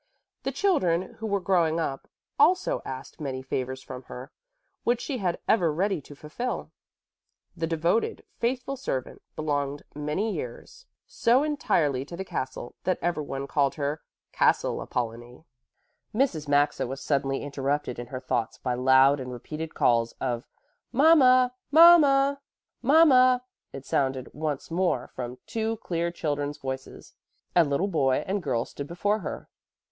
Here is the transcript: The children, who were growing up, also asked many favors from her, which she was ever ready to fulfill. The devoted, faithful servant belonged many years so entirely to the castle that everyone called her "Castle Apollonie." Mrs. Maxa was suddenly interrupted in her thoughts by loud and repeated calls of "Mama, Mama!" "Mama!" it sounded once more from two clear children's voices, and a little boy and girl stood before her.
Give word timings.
The 0.41 0.51
children, 0.51 1.13
who 1.19 1.27
were 1.27 1.39
growing 1.39 1.79
up, 1.79 2.07
also 2.39 2.81
asked 2.83 3.21
many 3.21 3.43
favors 3.43 3.83
from 3.83 4.01
her, 4.05 4.31
which 4.83 4.99
she 4.99 5.15
was 5.21 5.35
ever 5.47 5.71
ready 5.71 6.01
to 6.01 6.15
fulfill. 6.15 6.71
The 7.55 7.67
devoted, 7.67 8.23
faithful 8.39 8.77
servant 8.77 9.21
belonged 9.35 9.83
many 9.93 10.33
years 10.33 10.87
so 11.05 11.43
entirely 11.43 12.03
to 12.05 12.17
the 12.17 12.25
castle 12.25 12.73
that 12.83 12.97
everyone 13.03 13.45
called 13.45 13.75
her 13.75 14.01
"Castle 14.31 14.81
Apollonie." 14.81 15.45
Mrs. 16.15 16.47
Maxa 16.47 16.87
was 16.87 16.99
suddenly 16.99 17.43
interrupted 17.43 17.99
in 17.99 18.07
her 18.07 18.19
thoughts 18.19 18.57
by 18.57 18.73
loud 18.73 19.19
and 19.19 19.31
repeated 19.31 19.75
calls 19.75 20.13
of 20.13 20.47
"Mama, 20.91 21.53
Mama!" 21.69 22.41
"Mama!" 22.81 23.43
it 23.71 23.85
sounded 23.85 24.33
once 24.33 24.71
more 24.71 25.11
from 25.15 25.37
two 25.45 25.77
clear 25.83 26.09
children's 26.09 26.57
voices, 26.57 27.13
and 27.53 27.67
a 27.67 27.69
little 27.69 27.87
boy 27.87 28.23
and 28.25 28.41
girl 28.41 28.65
stood 28.65 28.87
before 28.87 29.19
her. 29.19 29.47